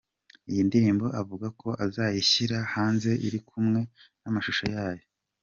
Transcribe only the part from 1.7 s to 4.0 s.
azayishyira hanze iri kumwe